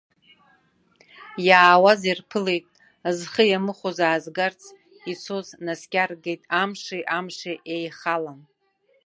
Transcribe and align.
Иаауаз 1.47 2.01
ирԥылеит, 2.09 2.65
зхы 3.17 3.43
иамыхәоз 3.47 3.97
аазгарц 4.07 4.61
ицоз 5.11 5.47
наскьаргеит, 5.65 6.41
амши 6.61 6.99
амши 7.17 7.53
еихалан. 7.75 8.39